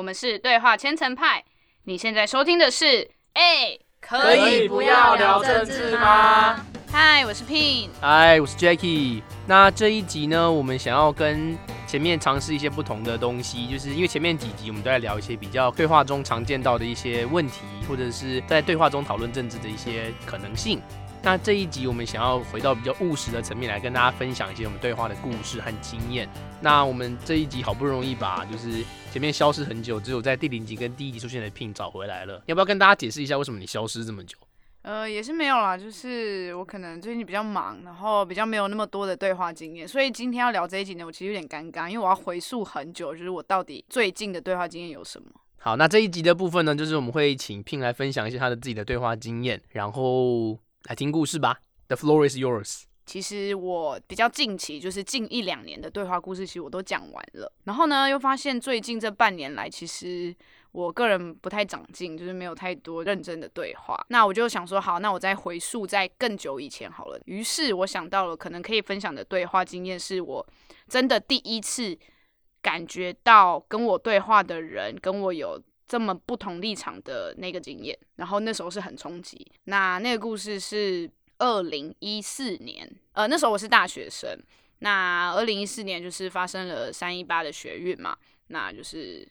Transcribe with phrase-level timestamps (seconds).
[0.00, 1.44] 我们是对话千层派。
[1.84, 6.58] 你现在收听的是，哎，可以不要聊政治吗？
[6.90, 7.90] 嗨，我是 Pin。
[8.00, 9.20] 嗨，我是 Jackie。
[9.46, 11.54] 那这一集呢，我们想要跟
[11.86, 20.80] 前面尝试一些不同的东西，就是因为前面几集我们都在聊一些比较对话中常见到的一些问题，或者是在对话中讨论政治的一些可能性。
[21.22, 26.26] 那这一集我们想要回到比较务实的层面来跟大家分享一些我们对话的故事和经验。
[26.62, 28.82] 那我们这一集好不容易把就是
[29.12, 34.38] 前面消失很久，只有在第零集跟第一集出现的 Pin 找回来了，要不要跟大家解释一下为什么你消失这么久？
[34.80, 45.26] 呃，也是没有啦，就是我可能最近比较忙，然后比较没有那么多的对话经验，所以今天要聊这一集呢，我其实有点尴尬，因为我要回溯很久，就是我到底最近的对话经验有什么。
[45.58, 50.58] 好，那这一集的部分呢，就是我们会请 Pin 来分享一些他的自己的对话经验，然后。
[50.84, 52.84] 来听故事吧，The floor is yours。
[53.04, 57.52] 其实我比较近期，就是近一两年的对话故事，其实我都讲完了。
[57.64, 60.34] 然后呢，又发现最近这半年来，其实
[60.72, 63.98] 我个人不太长进，就是没有太多认真的对话。
[64.08, 67.20] 那我就想说，好，那我再回溯在更久以前好了。
[67.26, 70.46] 于是我想到了，可能可以分享的对话经验，是我
[70.88, 71.98] 真的第一次
[72.62, 75.60] 感觉到跟我对话的人跟我有。
[75.90, 79.44] 这么不同立场的那个经验，然后那时候是很冲击。
[79.64, 84.30] 那那个故事是二零一四年，呃，那时候我是大学生。
[84.78, 88.16] 那二零一四年就是发生了三一八的学运嘛，
[88.46, 89.26] 那就是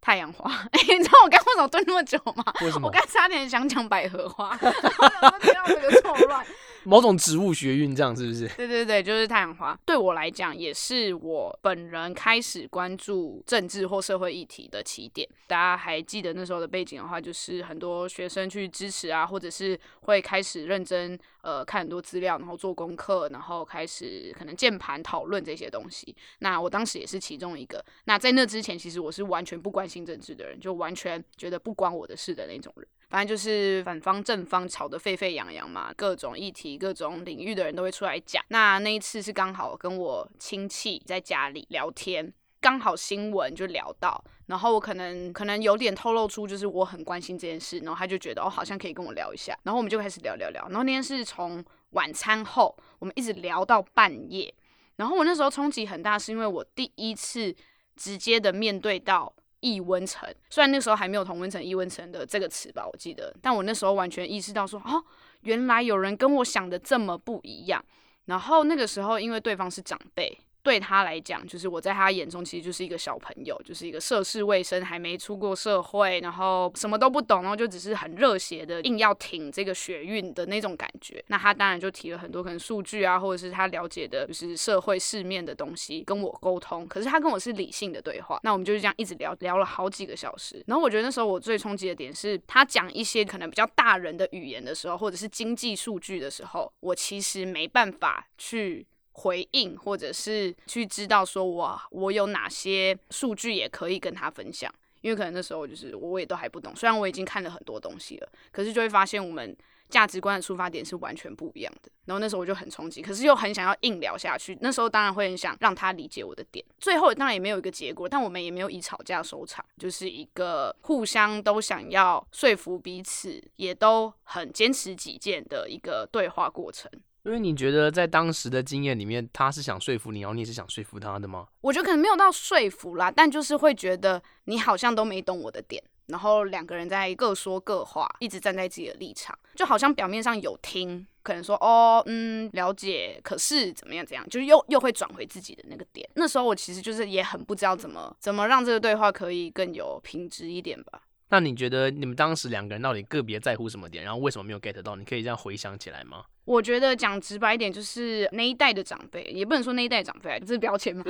[0.00, 0.50] 太阳花。
[0.72, 2.44] 哎， 你知道我刚为什么蹲那么久吗？
[2.82, 6.44] 我刚差点想讲百合花， 听到这个错乱。
[6.84, 8.48] 某种植物学运，这样是不是？
[8.56, 9.78] 对对对，就是太阳花。
[9.84, 15.28] 对我来讲，也是我本人开始关注政治或社会议题的起点。
[15.46, 26.16] 大家还记得那时候的背景的话，就是很多学生去支持啊，或者是会开始认真呃看很多资料，然后做功课，然后开始可能键盘讨论这些东西。
[26.38, 27.84] 那我当时也是其中一个。
[28.04, 32.86] 那在那之前，其实我是完全不关新政治的人，就完全觉得不关我的事的那种人。
[33.08, 38.40] 反正就是反方正方吵得沸沸扬扬嘛，各种议题、各种领域的人都会出来讲。
[38.50, 50.62] 那那一次是刚好跟我亲戚在家里聊天，刚好新闻就聊到，然后我可能可能有点透露出就是我很关心这件事，然后他就觉得哦好像可以跟我聊一下，然后我们就开始聊聊聊。
[50.68, 54.54] 然后那天是从晚餐后，我们一直聊到半夜。
[54.94, 57.52] 然后我那时候冲击很大，是因为我第一次
[57.96, 59.34] 直接的面对到。
[59.60, 65.04] 异温层，虽然那时候还没有同温层、异温层的这个词吧，我记得，但我那时候完全意识到说，哦，
[65.42, 67.84] 原来有人跟我想的这么不一样。
[68.26, 70.38] 然后那个时候，因为对方是长辈。
[70.62, 81.24] 对他来讲，就是我在他眼中其实就是一个小朋友，就是一个涉世未深、还没出过社会，然后什么都不懂，然后就只是很热血的硬要挺这个学运的那种感觉。
[81.28, 86.86] 那他当然就提了很多可能数据啊，或者是他了解的就是社会世面的东西跟我沟通。
[86.86, 90.62] 可是他跟我是理性的对话，那我们就是这样一直聊聊了好几个小时。
[90.66, 98.86] 然后我觉得那时候我最冲击的点是他讲一些可能比较大人的语言的时候，或者是经济数据的时候，我其实没办法去。
[99.12, 109.56] 回应，或者是去知道说，我我有哪些数据也可以跟他分享，因为可能那时候就是我也都还不懂，虽然我已经看了很多东西了，可是就会发现我们
[109.88, 111.90] 价值观的出发点是完全不一样的。
[112.06, 114.56] 然后那时候我就很冲击，可是又很想要硬聊下去。
[114.60, 126.90] 那时候当然会很想让他理解我的点，最后当然也没有一个结果，但我们也没有以吵架收场，就是一个互相都想要说服彼此，也都很坚持己见的一个对话过程。
[127.24, 131.46] 因为你觉得在当时的经验里面，他是想说服你，然后你也是想说服他的吗？
[131.60, 146.08] 我觉得可能没有到说服啦，但就是会觉得你好像都没懂我的点，然后两个人在各说各话，一直站在自己的立场，就好像表面上有听，可能说哦嗯了解，可是怎么样怎样，就是又又会转回自己的那个点。
[146.14, 151.02] 那时候我其实就是也很不知道怎么怎么让这个对话可以更有品质一点吧。
[151.32, 154.02] 那你觉得你们当时两个人到底个别在乎什么点？
[154.02, 154.96] 然后为什么没有 get 到？
[154.96, 156.24] 你可以这样回想起来吗？
[156.50, 161.04] 我觉得讲直白一点，就是那一代的长辈，也不能说那一代长辈，这是标签吗？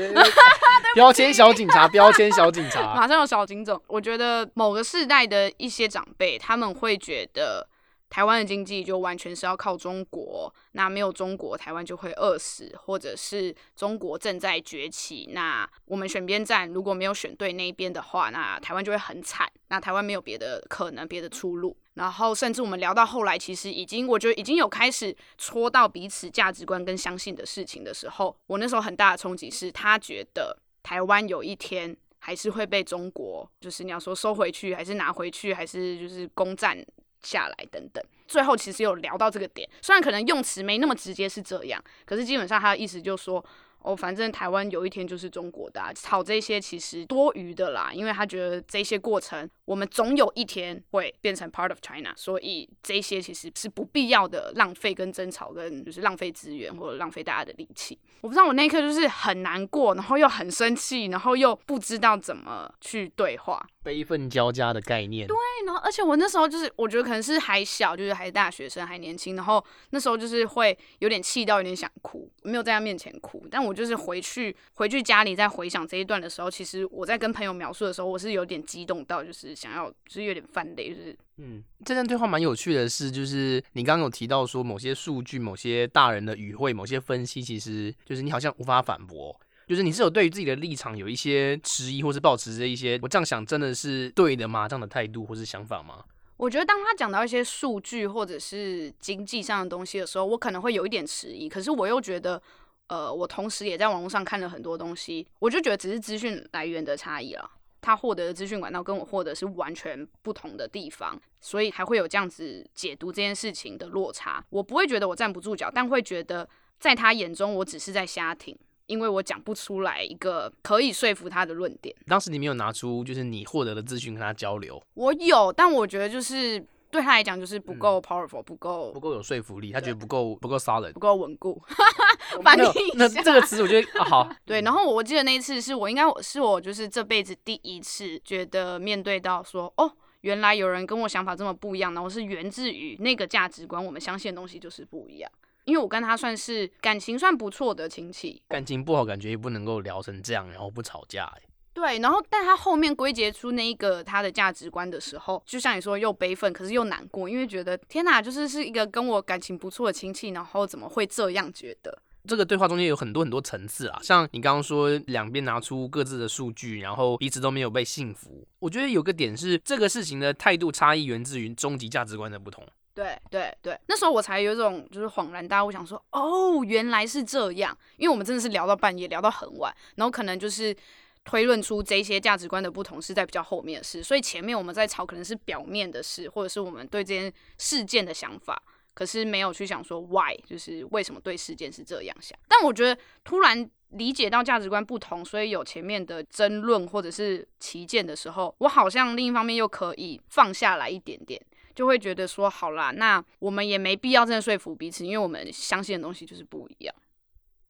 [0.94, 3.80] 标签小警察，标签小警察， 马上有小警总。
[3.86, 7.66] 我觉得某个世代的一些长辈，他们会觉得。
[8.12, 21.76] 台湾的经济就完全是要靠中国，那没有中国，台湾就会饿死，或者是中国正在崛起，那我们选边站，如果没有选对那一边的话，那台湾就会很惨，那台湾没有别的可能，别的出路。
[22.00, 36.82] 然后甚至我们聊到后来，其实已经，我觉得已经有开始戳到彼此价值观跟相信的事情的时候，我那时候很大的冲击是，他觉得台湾有一天还是会被中国，就是你要说收回去，还是拿回去，还是就是攻占。
[37.22, 43.44] 下来等等，最后其实有聊到这个点，虽然可能用词没那么直接是这样，可是基本上他的意思就是说，
[43.82, 57.98] 哦，反正台湾有一天就是中国的，吵这些其实多余的啦，因为他觉得这些过程我们总有一天会变成 part of China，所以这些其实是不必要的浪费跟争吵，跟就是浪费资源或者浪费大家的力气。
[58.20, 63.66] 我不知道我那一刻就是很难过，然后又很生气，然后又不知道怎么去对话。
[63.82, 65.26] 悲愤交加的概念。
[65.26, 65.36] 对，
[65.66, 89.38] 然后而且我那时候就是，我觉得可能是还小，就是还是大学生，还年轻，然后那时候就是会有点气到有点想哭，没有在他面前哭，但我就是回去回去家里再回想这一段的时候，其实我在跟朋友描述的时候，我是有点激动到，就是想要，就是有点泛泪，就是嗯，这段对话蛮有趣的是，就是你刚刚有提到说某些数据、某些大人的语汇、某些分析，其实就是你好像无法反驳。
[89.70, 94.66] 就是你是有对于自己的立场有一些迟疑，或是保持着一些我这样想真的是对的吗？
[94.66, 96.02] 这样的态度或是想法吗？
[96.38, 101.48] 我觉得当他讲到一些数据或者是经济上的东西的时候，我可能会有一点迟疑。
[101.48, 102.42] 可是我又觉得，
[102.88, 107.50] 呃，我同时也在网络上看了很多东西，我就觉得只是资讯来源的差异了。
[107.80, 114.44] 他获得的资讯管道跟我获得是完全不同的地方，所以还会有这样子解读这件事情的落差。
[114.50, 116.48] 我不会觉得我站不住脚，但会觉得
[116.80, 118.58] 在他眼中我只是在瞎听。
[118.90, 121.94] 因为我讲不出来一个可以说服他的论点。
[122.08, 124.82] 当时你没有拿出就是你获得的资讯跟他交流。
[124.94, 126.58] 我有，但我觉得就是
[126.90, 129.70] 对他来讲就是不够 powerful，不够不够有说服力。
[129.70, 131.62] 他觉得不够不够 solid，不够稳固。
[132.42, 134.28] 翻译那这个词我觉得好。
[134.44, 139.92] 对，然后我记得那一次是我应该是我就是这辈子第一次觉得面对到说哦，
[140.22, 145.30] 原来有人跟我想法这么不一样，然后是源自于那个价值观，我们相信的东西就是不一样。
[145.70, 151.32] 因为我跟他算是感情算不错的亲戚，感情不好，感觉也不能够聊成这样，然后不吵架。
[151.72, 162.02] 对，然后但他后面归结出那一个他的价值观的时候，就像你说，又悲愤，可是又难过，因为觉得天哪，就是是一个跟我感情不错的亲戚，然后怎么会这样觉得？
[162.26, 168.46] 这个对话中间有很多很多层次啊，像你刚刚说两边拿出各自的数据，然后彼此都没有被信服。
[168.58, 172.66] 我觉得有个点是，这个事情的态度差异源自于终极价值观的不同。
[173.00, 177.76] 对对对，那时候我才有种就是恍然大悟，想说哦，原来是这样。
[177.96, 180.76] 因为我们真的是聊到半夜，聊到很晚，然后可能就是
[181.24, 188.62] 推论出这些价值观的不同是在比较后面的事，所以前面我们在吵可能是表面的事，或者是我们对这件事件的想法，
[188.92, 192.38] 可是没有去想说 why，就是为什么对事件是这样想。
[192.48, 201.40] 但我觉得突然理解到价值观不同，所以有前面的争论或者是旗舰的时候，我好像另一方面又可以放下来一点点。
[201.80, 206.94] 就会觉得说好啦，那我们也没必要真的说服彼此，因为我们相信的东西就是不一样。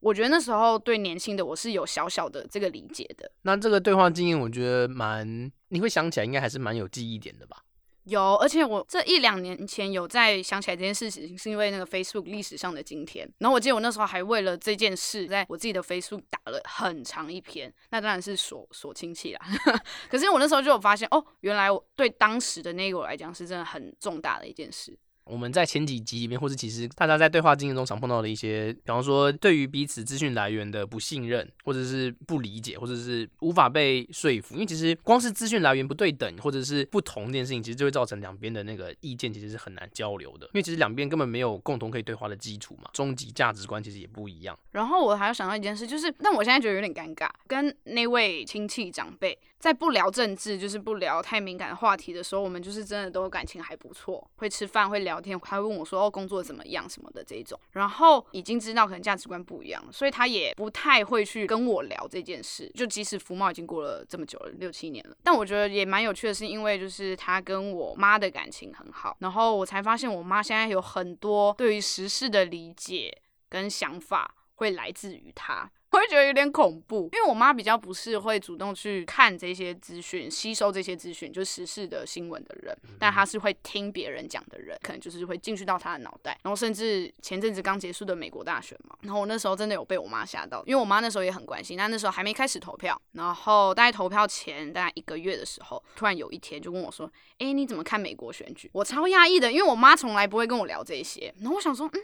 [0.01, 3.31] 我觉得那时候对年轻的我是有小小的这个理解的。
[3.43, 7.63] 那这个对话经验，我觉得蛮，你会想起来应该还是蛮有记忆点的吧。
[8.05, 13.31] 有，而且我这一两年前有在想起来这件事情，是因为那个 Facebook 历史上的今天。
[13.37, 19.39] 然后我记得我那时候还为了这件事，在我自己的 Facebook 打了很长一篇，那当然是锁锁亲戚啦。
[20.09, 24.97] 可是我那时候就有发现，哦，原来我对当时的那个我来讲，是真的很重大的一件事。
[25.31, 34.55] 我们在前几集里面，或者其实大家在对话经验中常碰到的一些，比方说对于彼此资讯来源的不信任，或者是不理解，或者是无法被说服。
[34.55, 40.45] 因为其实光是资讯来源不对等，或者是不同这件事情，其实就会造成两边的那个意见其实是很难交流的。
[40.47, 44.59] 因为其实两边根本没有共同可以对话的基础嘛，终极价值观其实也不一样。
[44.71, 49.39] 然后我还要想到一件事，就是，但我现在觉得有点尴尬，跟那位亲戚长辈。
[49.61, 62.71] 在不聊政治，就是不聊太敏感的话题的时候，我们就是真的都感情还不错，会吃饭，会聊天，他会问我说：“哦，工作怎么样什么的这种。”然后已经知道可能价值观不一样，所以他也不太会去跟我聊这件事。
[62.73, 73.15] 就即使福茂已经过了这么久了，六七年了，但我觉得也蛮有趣的，是因为就是他跟我妈的感情很好，然后我才发现我妈现在有很多对于时事的理解
[73.49, 75.69] 跟想法会来自于他。
[75.91, 86.39] 我会觉得有点恐怖，因为我妈比较不是会主动去看这些资讯、吸收这些资讯，就时事的新闻的人，但她是会听别人讲的人，可能就是会进去到她的脑袋。
[86.43, 101.33] 然后甚至前阵子刚结束的美国大选嘛，然后我那时候真的有被我妈吓到，因为我妈那时候也很关心，但那时候还没开始投票，然后大概投票前大概一个月的时候，突然有一天就跟我说：“哎，你怎么看美国选举？”我超讶异的，因为我妈从来不会跟我聊这些。
[101.41, 102.01] 然后我想说，嗯。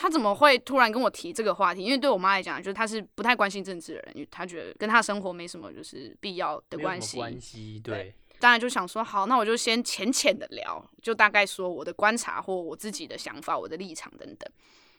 [0.00, 1.82] 他怎么会突然跟我提这个话题？
[1.82, 7.16] 因为对我妈来讲，就是他是不太关心政治的人，因为他觉得跟他生活没什么就是必要的关系。
[7.16, 14.48] 关系对，当然就想说好，那我就先浅浅的聊，就大概说我的观察或我自己的想法、我的立场等等。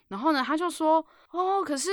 [0.08, 1.88] 然后呢，他就说哦，可是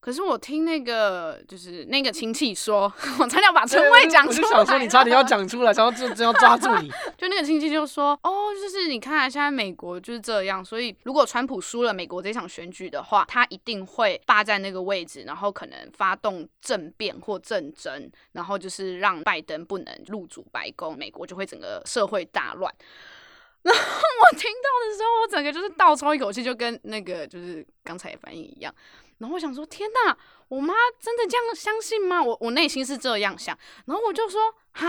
[0.00, 4.48] 可是我听那个就是那个亲戚说，我差点把称谓讲出来。
[4.48, 6.88] 我就想说你差点要讲出来，想要就真要抓住你。
[7.18, 22.74] 就那个亲戚就说，哦，就是你看现在美国就是这样，所以如果川普输了美国这场选举的话，他一定会霸占那个位置，然后可能发动政变或政争，然后就是让拜登不能入主白宫，美国就会整个社会大乱。
[23.62, 28.74] 然后我听到的时候，我整个就是倒抽一口气，就跟那个就是刚才反应一样。
[29.20, 30.16] 然后我想说，天哪，
[30.48, 32.22] 我妈真的这样相信吗？
[32.22, 33.56] 我我内心是这样想。
[33.84, 34.40] 然后我就说，
[34.72, 34.88] 哈，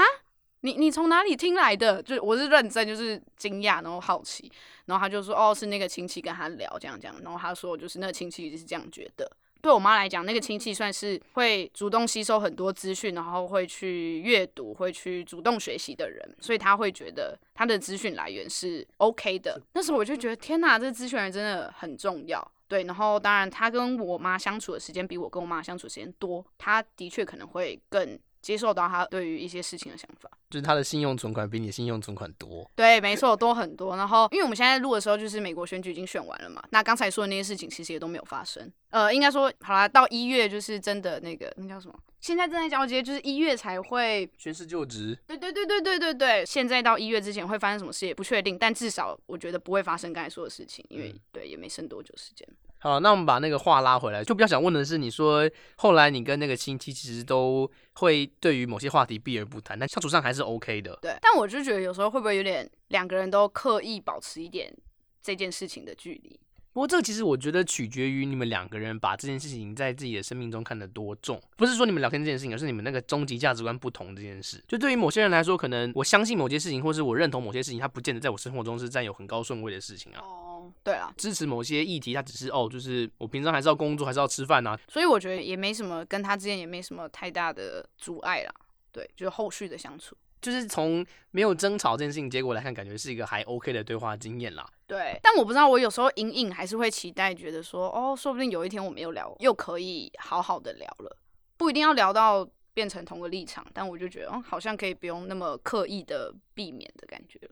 [0.62, 2.02] 你你从哪里听来的？
[2.02, 4.52] 就我是认真，就是惊讶，然后好奇。
[4.86, 7.16] 然后他就说，哦，是那个亲戚跟他聊这样这样。
[7.24, 9.30] 然后他说，就是那个亲戚是这样觉得。
[9.62, 19.62] 对我妈来讲，那个亲戚算是会主动吸收很多资讯，然后会去阅读，会去主动学习的人，所以她会觉得她的资讯来源是 OK 的。
[19.74, 22.52] 那时候我就觉得，天哪，这个资讯源真的很重要。
[22.72, 28.18] 对，然后当然他跟我妈相处的时间比我跟我妈相处时间多，他的确可能会更。
[28.42, 32.70] 接受到他对于一些事情的想法，就是他的信用存款比你信用存款多。
[32.76, 33.96] 对，没错，多很多。
[33.96, 38.72] 然后，因为我们现在录的时候，就是美国选举已经选完了嘛，那刚才说的那些事情其实也都没有发生。
[38.90, 41.98] 呃，应该说，好啦，到一月就是真的那个那叫什么？
[42.20, 45.18] 现在正在交接，就是一月才会宣誓就职。
[45.26, 52.48] 对对对对对对对，现在到一月之前会发生什么事也不确定，但至少我觉得不会发生刚才说的事情，因为对也没剩多久时间。
[52.84, 60.98] 好，那我们把那个话拉回来，就比较想问的是，你说后来你跟那个亲戚其实都会对于某些话题避而不谈，但相处上还是 OK 的。
[61.00, 64.76] 对，但我就觉得有时候会不会有点两个人都刻意保持一点
[65.22, 66.40] 这件事情的距离？
[66.74, 74.64] 不过这个其实我觉得取决于你们两个人把这件事情在自己的生命中看得多重，不是说你们聊天这件事情，而是你们那个终极价值观不同这件事。
[74.70, 80.22] 就对于某些人来说，可能我相信某些事情，或是我认同某些事情，它不见得在我生活中是占有很高顺位的事情啊。
[80.22, 84.80] 哦，对啊，支持某些议题，它只是哦，就是我平常还是要工作，还是要吃饭啊。
[84.88, 88.54] 所以我觉得也没什么，跟他之间也没什么太大的阻碍啦。
[88.94, 90.16] 对，就是后续的相处。
[90.42, 94.68] 就是从没有争吵这件事情结果来看，感觉是一个还 OK 的对话经验啦。
[94.88, 101.18] 对，但我不知道，我有时候隐隐还是会期待，觉得说，哦，说不定有一天我们又聊，又可以好好的聊了，
[101.58, 107.52] 不一定要聊到变成同个立场，但我就觉得，哦，好像可以不用那么刻意的避免的感觉了。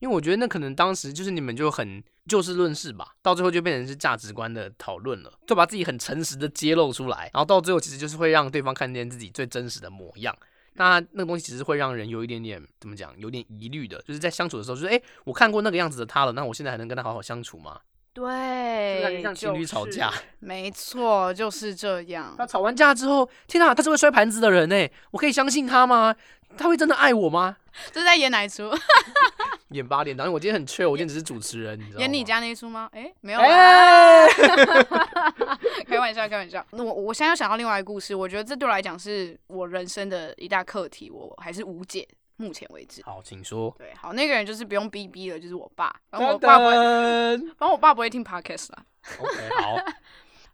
[0.00, 10.34] 因为我觉得那可能当时就是你们就很就事论事吧，到最后就变成是价值观的讨论了，就把自己很诚实的揭露出来，然后到最后其实就是会让对方看见自己最真实的模样。
[10.74, 17.80] 那那个东西其实会让人有一点点怎么讲，有点疑虑的，就是在相处的时候，就是哎，我看过那个样子的他了，那我现在还能跟他好好相处吗？
[18.12, 22.34] 对，像情侣吵架，没错，就是这样。
[22.36, 26.14] 他吵完架之后，天哪，他是会摔盘子的人呢，我可以相信他吗？
[26.58, 27.56] 他会真的爱我吗？
[27.92, 28.68] 这是在演哪一出？
[29.70, 32.00] 演八点档，因为我今天很缺，我今天只是主持人，你知道吗？
[32.00, 32.88] 演你家那一出吗？
[32.92, 33.40] 哎，没有，
[35.86, 36.64] 开玩笑，开玩笑。
[36.72, 43.02] 那我我现在又想到另外一个故事，我觉得这对我来讲是我人生的一大课题，我还是无解，目前为止。
[43.04, 43.74] 好，请说。
[43.78, 45.94] 对，好，那个人就是不用逼逼了，就是我爸。
[46.10, 48.84] 然后我爸不会，反正我爸不会听 podcast 啦。
[49.18, 49.76] OK，好。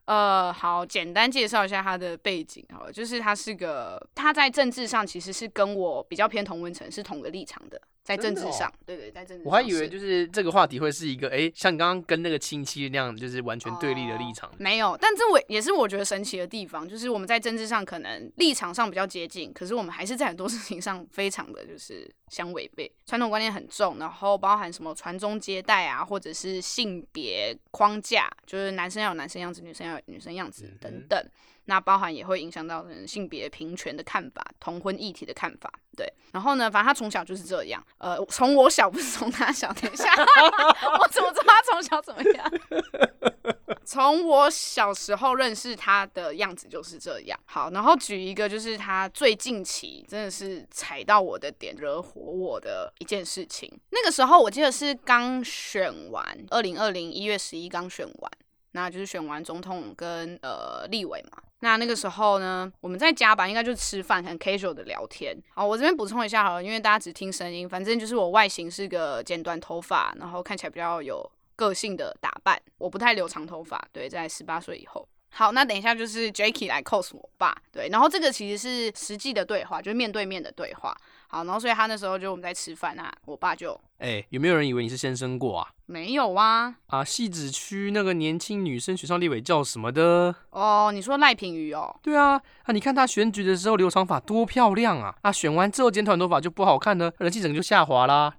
[0.07, 7.81] 呃，好，简单介绍一下他的背景，好，就是他是个他在政治上其实是跟我比较偏同温层，是同个立场的。
[8.07, 9.51] 在政治上，对对，在政治上。
[9.51, 14.49] 我还以为就是这个话题会是一个，哎，像你刚刚跟那个亲戚那样，就是完全对立的立场。
[14.59, 31.29] 没有，但这我也是我觉得神奇的地方，就是我们在政治上可能立场上比较接近，可是我们还是在很多事情上非常的就是相违背，传统观念很重，然后包含什么传宗接代啊，或者是性别框架，就是男生要有男生样子，女生要有女生样子等等。
[31.69, 36.07] 那包含也会影响到人性别平权的看法、同婚议题的看法，对。
[36.31, 37.85] 然后呢，反正他从小就是这样。
[37.99, 40.05] 呃，从我小不是从他小，等一下，
[41.01, 42.53] 我怎么知道他从小怎么样？
[43.85, 47.39] 从我小时候认识他的样子就是这样。
[47.45, 53.73] 好，然后举一个就是他最近期真的是踩到我的点，惹火我的一件事情。
[53.91, 58.33] 那个时候我记得是刚选完，二零二零一月十一刚选完。
[58.77, 65.35] 那就是选完总统跟呃立委嘛，那那个时候呢，我们在家吧，应该就是吃饭很 casual 的聊天。
[65.55, 73.83] 好，我这边补充一下好了，因为大家只听声音，反正就是我外形是个剪短头发，然后看起来比较有个性的打扮，我不太留长头发。
[73.91, 75.09] 对，在十八岁以后。
[75.31, 80.97] 好，那等一下就是 Jacky 来 cos 我爸，对，然后这个其实是实际的对话，就是面对面的对话。
[81.29, 85.69] 好，然后所以他那时候就我们在吃饭啊，我爸就，哎，有没有人以为你是先生过啊？
[85.85, 86.77] 没有啊。
[86.87, 90.35] 啊，戏子区那个年轻女生选上立委叫什么的？
[90.51, 91.99] 哦，你说赖品妤哦？
[92.01, 98.35] 对啊，啊，你看她选举的时候留长发多漂亮啊，啊，选完之后剪短头发就不好看了，人气整个就下滑啦。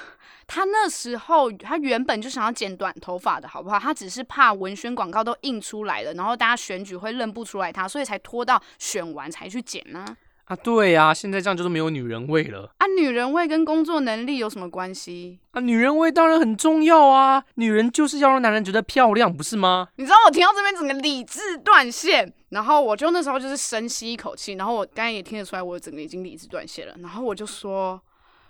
[0.47, 3.79] 他那时候他原本就想要剪短头发的好不好？
[3.79, 10.05] 他只是怕文宣广告都印出来了，然后大家选举会认不出来他，所以才拖到选完才去剪呢。
[10.45, 12.85] 啊，对呀，现在这样就是没有女人味了啊！
[12.85, 15.59] 女人味跟工作能力有什么关系啊？
[15.59, 17.43] 女人味当然很重要啊！
[17.55, 19.87] 女人就是要让男人觉得漂亮，不是吗？
[19.95, 27.99] 你知道我听到这边整个理智断线，然后我就那时候就是深吸一口气，然后我刚才也听得出来，我整个已经理智断线了，然后我就说。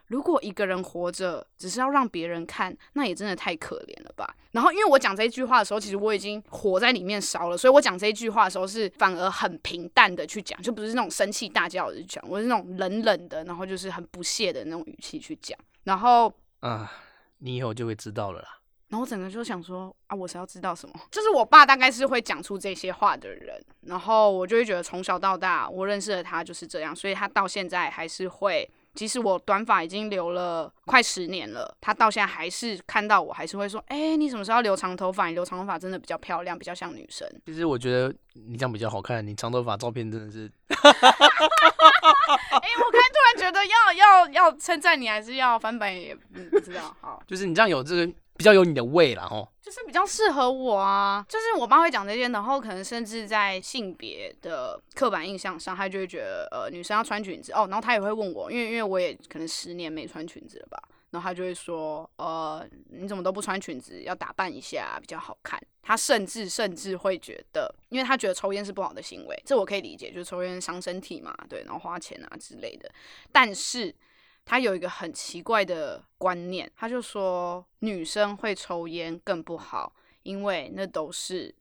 [0.07, 4.35] 如果一个人活着只是要让别人看，那也真的太可怜了吧。
[4.51, 15.57] 然后，因为我讲这一句话的时候，其实我已经火在里面烧了，所以我讲这一句话的时候是反而很平淡的去讲，就不是那种生气大叫的讲，我是那种冷冷的，然后就是很不屑的那种语气去讲。
[15.83, 16.91] 然后啊，
[17.39, 18.47] 你以后就会知道了啦。
[18.89, 20.93] 然后我整个就想说啊，我是要知道什么？
[21.11, 28.69] 就是我爸大概是会讲出这些话的人，然后我就会觉得从小到大我认识的他就是这样，所以他到现在还是会。
[28.95, 35.27] 即使我短发已经留了快十年了，他到现在还是看到我，还是会说：“哎，你什么时候留长头发？
[35.27, 40.49] 你留长头发真的比较漂亮，比较像女生。”其实我觉得你这样比较好看，你长头发照片真的是。
[42.51, 42.84] 哎，我刚突然觉得要要要
[44.55, 46.15] 称赞你，还是要翻版也
[46.51, 46.95] 不知道。
[47.01, 48.13] 好，就是你这样有这个。
[48.37, 51.25] 比较有你的味了哦，就是比较适合我啊。
[51.29, 57.65] 就是我妈会讲这些，然后可能甚至在性别的刻板印象上，她就会觉得呃女生要穿裙子哦。
[57.69, 60.77] 然后她也会问我，因为因为我也可能十年没穿裙子了吧。
[61.11, 65.57] 然后她就会说呃你怎么都不穿裙子，要打扮一下比较好看。
[65.81, 72.91] 她甚至甚至会觉得，因为她觉得抽烟是不好的行为，这我可以理解，就是抽烟伤身体嘛，对，然后花钱啊之类的。
[73.31, 73.95] 但是。
[74.45, 79.91] 他有一个很奇怪的观念，他就说女生会抽烟更不好，
[80.23, 81.53] 因为那都是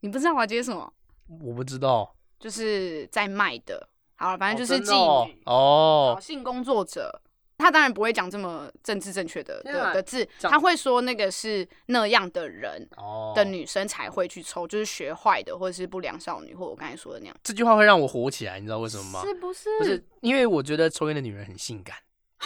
[0.00, 0.92] 你不知道我要接什么？
[1.40, 3.88] 我不知道，就是在卖的。
[4.14, 7.20] 好了，反正就是妓女哦，性工作者。
[7.58, 12.88] 他当然不会讲这么政治正确的的字，他会说那个是那样的人
[13.34, 17.36] 的女生才会去抽，就是学坏的或者是不良少女，或我刚才说的那样。
[17.42, 19.22] 这句话会让我火起来，你知道为什么吗？
[19.24, 19.78] 是不是？
[19.78, 21.96] 不是，因为我觉得抽烟的女人很性感。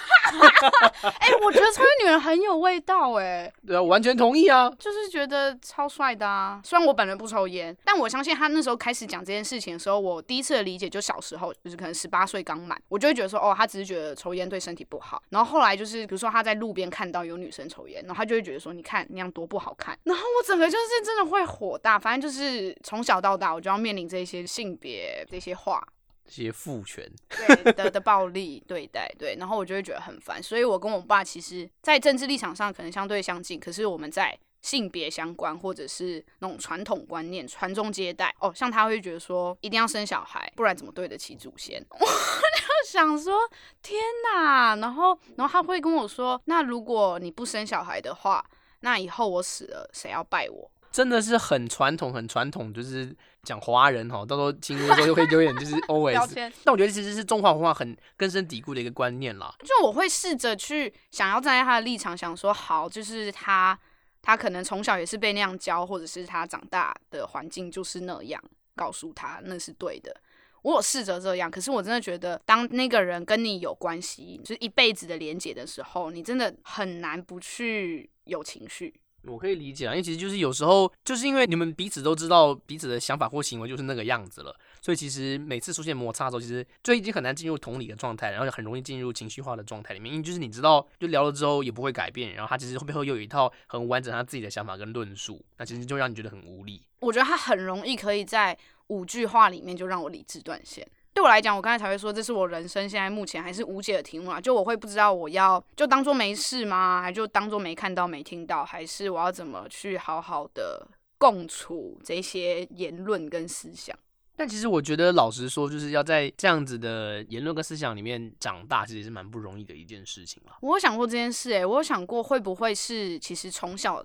[1.19, 3.52] 哎，我觉得抽烟女人很有味道哎。
[3.66, 4.71] 对啊，完全同意啊。
[4.78, 6.61] 就是觉得超帅的啊。
[6.64, 15.21] 虽然我本人不抽烟，但我相信他那时候开始讲这件事情的时候，我第一次的理解就小时候，就是可能十八岁刚满，我就会觉得说，哦，他只是觉得抽烟对身体不好。
[15.30, 19.99] 然后后来就是，比如说他在路边看到有女生抽烟，然后他就会觉得说，你看那样多不好看。
[20.04, 25.82] 然后我整个就是真的会火大，反正就是从小到大，我就要面临这些性别这些话。
[26.30, 27.04] 些父权
[27.64, 41.82] 对的的暴力对待对，然后我就会觉得很烦，所以我跟我爸其实，在政治立场上可能相对相近，可是我们在性别相关或者是那种传统观念传宗接代哦，像他会觉得说一定要生小孩，不然怎么对得起祖先？
[41.90, 43.38] 我就想说
[43.82, 43.99] 天
[44.34, 48.45] 哪，然后然后他会跟我说，那如果你不生小孩的话，
[48.80, 50.71] 那以后我死了谁要拜我？
[50.91, 56.50] 真的是很传统，很传统，就是讲华人哈，到时候听的时候又会有点就是 always。
[56.65, 59.55] 但我觉得其实是中华文化很根深蒂固的一个观念啦。
[59.61, 63.79] 就我会试着去想要站在他的立场，想说好，就是他
[64.21, 68.43] 他可能从小也是被那样教，或者是他长大的环境就是那样，
[68.75, 70.15] 告诉他那是对的。
[70.63, 78.93] 我有试着这样，可是我真的觉得，当那个人跟你有关系，就是一辈子的连结的时候，你真的很难不去有情绪。
[79.25, 90.13] 我可以理解啊，因为其实就是有时候就是因为你们彼此都知道彼此的想法或行为就是那个样子了，所以其实每次出现摩擦的时候，其实就已经很难进入同理的状态，然后很容易进入情绪化的状态里面。
[90.13, 96.83] 因为就是你知道，就聊了之后也不会改变，然后他其实背后又有一套很完整他自己的想法跟论述，那其实就让你觉得很无力。
[97.00, 98.56] 我觉得他很容易可以在
[98.89, 100.87] 五句话里面就让我理智断线。
[101.13, 104.41] 对我来讲，我刚才才会说，这是我人生现在目前还是无解的题目啊！
[104.41, 107.03] 就我会不知道我要就当做没事吗？
[107.03, 108.65] 还就当做没看到、没听到？
[108.65, 110.87] 还是我要怎么去好好的
[111.19, 113.97] 共处这些言论跟思想？
[114.37, 120.57] 但其实我觉得，老实说，就是要在这样子的言论跟思想里面长大，其实也是蛮不容易的一件事情啊。
[120.63, 124.03] 我有想过这件事，诶，我有想过会不会是其实从小。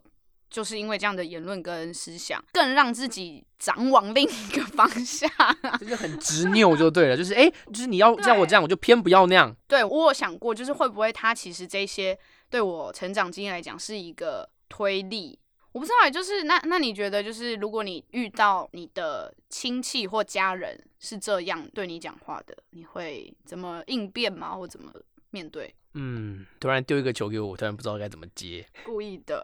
[0.55, 5.29] 就是因为这样的言论跟思想，更让自己长往另一个方向，
[5.77, 7.17] 就是很执拗就对了。
[7.17, 9.53] 就是哎，就是你要像我这样，我就偏不要那样。
[9.67, 12.17] 对我有想过，就是会不会他其实这些
[12.49, 15.37] 对我成长经验来讲是一个推力？
[15.73, 24.55] 我不知道，就是那那你觉得，就是如果你遇到你的亲戚或家人是这样对你讲话的，你会怎么应变吗？
[24.55, 24.89] 或怎么
[25.31, 25.75] 面对？
[25.95, 28.65] 嗯，突然丢一个球给我，我突然不知道该怎么接。
[28.85, 29.43] 故意的。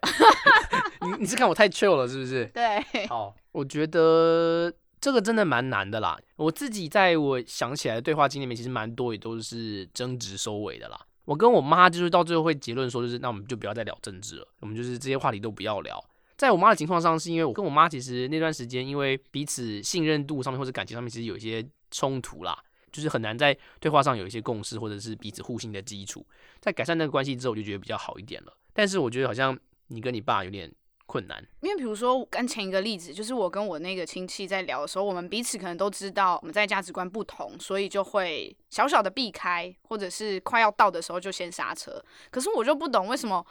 [1.02, 2.46] 你你是看我太 chill 了是不是？
[2.54, 3.08] 对。
[3.08, 6.18] 好，我觉得这个真的蛮难的啦。
[6.36, 11.00] 我自己在我想起来的对话经历里面，其实蛮多也都是争执收尾的啦。
[11.26, 16.04] 我跟我妈就是到最后会结论说，就是那我们就不要再聊政治了，我们就是这些话题都不要聊。
[16.36, 22.58] 在我妈的情况上，是因为我跟我妈其实那段时间，因为彼此信任度上面或者感情上面，其实有一些冲突啦，
[22.92, 26.26] 就是很难在对话上有一些共识，或者是彼此互信的基础。
[26.60, 28.58] 在改善那个关系之后，我就觉得比较好一点了。
[28.74, 30.72] 但是我觉得好像你跟你爸有点。
[31.08, 42.02] 困难，因为比如说跟前一个例子，就是我跟我那个亲戚在聊的时候，我们彼此可能都知道我们在价值观不同，所以就会小小的避开，或者是快要到的时候就先刹车。
[42.30, 43.46] 可是我就不懂为什么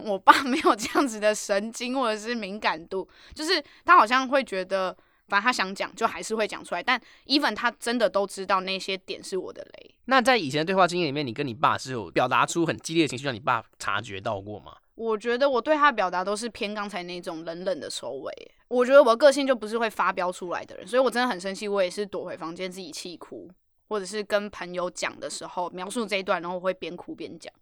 [0.00, 4.94] 我爸 没有这样子的神经或者是敏感度，就是他好像会觉得，
[5.28, 6.82] 反正他想讲就还是会讲出来。
[6.82, 9.94] 但 even 他真的都知道那些点是我的雷。
[10.06, 14.76] 那在以前的对话经验里面，你跟你爸是有表达出很激烈的情绪，让你爸察觉到过吗？
[14.94, 18.32] 我觉得我对他表达都是偏刚才那种冷冷的收尾。
[18.66, 23.48] 我觉得我的个性就不是会发飙出来的人，所以我真的很生气，我也是躲回房间自己气哭，
[23.88, 27.52] 或者是跟朋友讲的时候描述这一段，然后我会边哭边讲。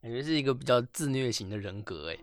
[0.00, 2.16] 感觉是一个比较自虐型的人格，哎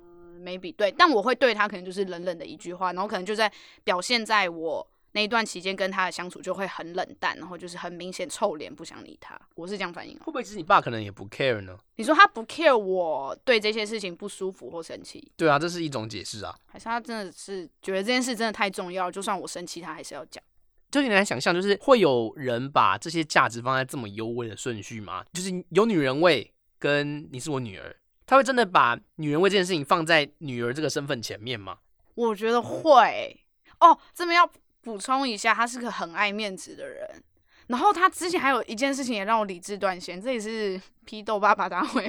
[0.44, 3.52] ，maybe 对，但我会对他可能就是冷冷的一句话，然后可能就在
[3.84, 4.88] 表现在我。
[5.16, 9.40] 那一段期间跟他的相处就会很冷淡，然后就是很明显臭脸，不想理他。
[9.54, 10.18] 我是这样反应。
[10.18, 11.78] 会不会其实你爸可能也不 care 呢？
[11.98, 15.32] 你说他不 care 我对这些事情不舒服或生气？
[15.38, 16.56] 对啊，这是一种解释啊。
[16.66, 20.44] 还是他真的是觉得这件事真的太重要，就算我生气，他还是要讲。
[20.90, 25.24] 就你来想象，就是会有人把这些价值放在这么优位的顺序吗？
[25.32, 27.96] 就是有女人味跟你是我女儿，
[28.26, 31.78] 他会真的把女人味这件事情放在女儿这个身份前面吗？
[32.16, 33.40] 我觉得会。
[33.80, 34.50] 哦，这边要。
[34.86, 37.24] 补充一下，他是个很爱面子的人。
[37.68, 42.06] 然后他之前还有一件事情也让我理智断线，这也是批斗爸爸大会，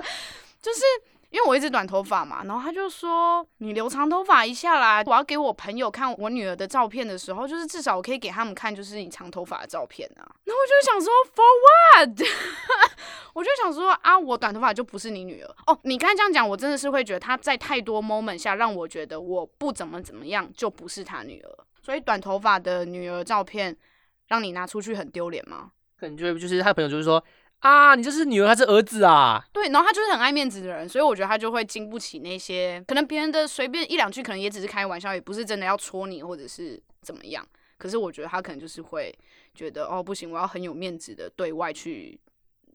[0.62, 0.80] 就是
[1.36, 10.24] 因为我一直短头发嘛，然后他就说你留长头发一下啦，我要给我朋友看我女儿的照片的时候，就是至少我可以给他们看，就是你长头发的照片啊。
[10.44, 12.26] 那我就想说，For what？
[13.34, 15.78] 我就想说啊，我短头发就不是你女儿哦。
[15.82, 21.50] 你刚才这样讲，我真的是会觉得他在太多 moment 下让我觉得我不怎么怎么样，就不是他女儿。
[21.82, 23.76] 所以短头发的女儿照片
[24.28, 25.70] 让你拿出去很丢脸吗？
[26.00, 27.22] 可能就就是他的朋友就是说
[27.60, 29.44] 啊，你这是女儿还是儿子啊？
[29.52, 37.46] 对，然后他就是很爱面子的人，所以我觉得他就会经不起那些可能别人的随便一两句，可能也只是开玩笑，也不是真的要戳你或者是怎么样。
[37.78, 39.12] 可是我觉得他可能就是会
[39.54, 42.18] 觉得哦，不行，我要很有面子的对外去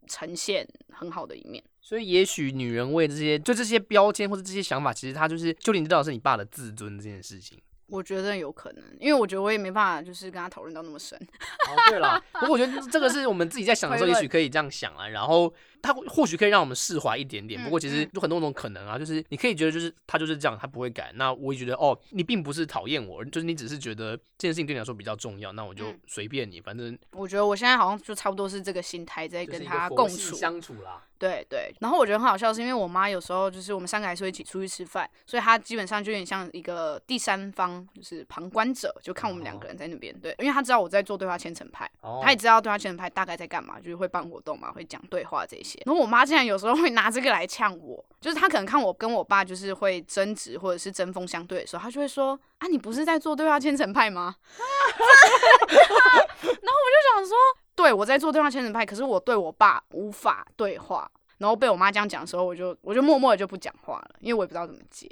[0.08, 1.64] 呈现很好的一面。
[1.80, 7.58] 所以也许女人为这些就这些标签或者这些想法，其实他就是就你知道是你爸的自尊这件事情。
[7.92, 11.16] 我觉得有可能，因为我觉得我也没办法，就是跟他讨论到那么深。
[11.20, 15.54] 哦，对了，不过我觉得这个是我们自己在想的时候， 也许可以这样想啊，然后。
[15.82, 21.12] 他或许可以让我们释怀一点点，不过其实有很多种可能啊，就是你可以觉得就是他就是这样，他不会改。
[21.16, 26.98] 那我也觉得哦，你并不是讨厌我，就是你只是觉得这件事情对你来说比较重要，那我就随便你，反正。
[27.12, 31.04] 我觉得我现在好像就差不多是这个心态在跟他共处相处啦。
[31.18, 40.12] 对对，然后我觉得很好笑，是因为我妈有时候就是我们三个还是会一起出去吃饭，所以她基本上就有点像一个第三方，就是旁观者，就看我们两个人在那边。
[40.20, 41.88] 对，因为她知道我在做对话千层派，
[42.24, 45.71] 她也知道对话千层派大概在干嘛，就是会办活动嘛，会讲对话这些。
[45.86, 57.36] 然后我妈竟然有时候会拿这个来呛我，就是她可能看我跟我爸就是会争执或者是针锋相对的时候，她就会说：“啊，你不是在做对话千层派吗？” 然后我就想说。
[57.74, 65.08] 对，我在做对话千层派，可是我对我爸无法对话，然后被我妈这样讲的时候，我就我就默默的就不讲话了，因为我也不知道怎么接，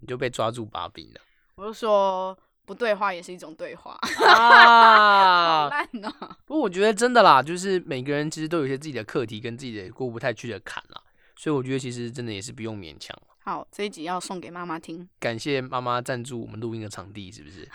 [0.00, 1.20] 你就被抓住把柄了。
[1.54, 6.10] 我就说不对话也是一种对话 啊，烂呢。
[6.46, 11.02] 不过我觉得真的啦，就是每个人其实都有一些自己的课题跟自己的过不太去的坎啦，
[11.36, 13.16] 所以我觉得其实真的也是不用勉强。
[13.40, 17.68] 好，这一集要送给妈妈听，感谢妈妈赞助我们录音的场地，是不是？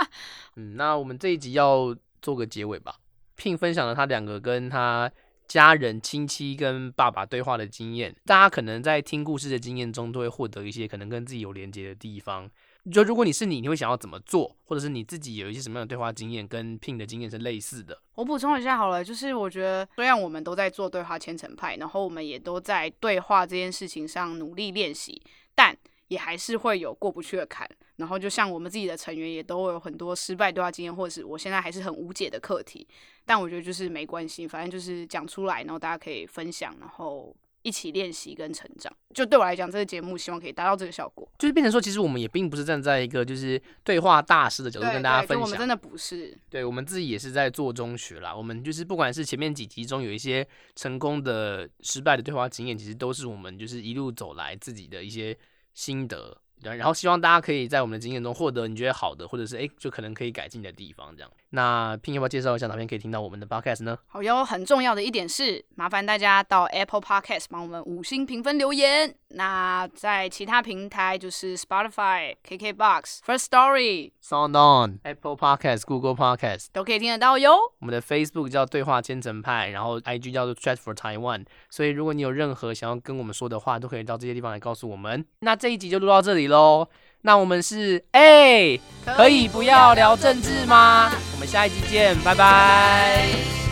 [0.56, 2.96] 嗯，那我们这一集要做个结尾吧。
[3.38, 5.10] Pin 分享了他两个跟他
[5.48, 12.50] 家人、亲戚跟爸爸对话的经验，大家可能在听故事的经验中都会获得一些可能跟自己有连接的地方。
[12.92, 17.98] 就如果你是你，你会想要怎么做，或者是你自己有一些什么样的对话经验，跟 Pin 的经验是类似的？
[18.14, 25.22] 我补充一下好了，就是我觉得虽然我们都在做对话千层派，然后我们也都在对话这件事情上努力练习，
[25.54, 25.74] 但
[26.08, 27.68] 也还是会有过不去的坎。
[27.96, 32.86] 然后就像我们自己的成员也都有很多失败对话经验，或者是我现在还是很无解的课题。
[33.24, 38.94] 但我觉得就是没关系，反正就是讲出来，然后大家可以分享，然后一起练习跟成长。
[39.12, 45.40] 就对我来讲，这个节目希望可以达到这个效果，就是变成说，其实我们也并不是站在一个就是对话大师的角度跟大家分享。
[45.40, 48.34] 我们真的不是，对我们自己也是在做中学啦。
[48.34, 50.46] 我们就是不管是前面几集中有一些
[50.76, 55.36] 成功的、失败的对话经验，其实都是我们就是一路走来自己的一些
[55.72, 56.36] 心得。
[56.62, 61.30] 对，然后希望大家可以在我们的经验中获得你觉得好的，或者是哎，就可能可以改进的地方，这样。
[61.50, 63.96] 那拼要不要介绍一下哪边可以听到我们的 podcast 呢？
[64.06, 69.14] 好哟，很重要的一点是，麻烦大家到 Apple Podcast 帮我们五星评分留言。
[69.36, 77.56] 那在其他平台就是 Spotify、KKBox、First Story、Sound On、Apple Podcast、Google Podcast 都可以听得到哟。
[77.80, 81.44] 我们的 Facebook 叫对话千层派，然后 IG 叫做 Chat for Taiwan。
[81.68, 85.24] 所以如果你有任何想要跟我们说的话，都可以到这些地方来告诉我们。
[85.40, 86.88] 那这一集就录到这里喽。
[87.22, 91.10] 那我们是哎，可以不要聊政治吗？
[91.32, 93.63] 我们下一集见，拜拜。